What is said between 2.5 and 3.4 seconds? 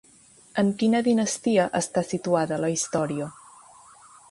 la història?